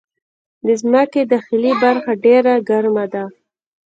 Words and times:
د 0.65 0.67
مځکې 0.91 1.21
داخلي 1.33 1.71
برخه 1.83 2.11
ډېره 2.25 2.53
ګرمه 2.69 3.05
ده. 3.13 3.23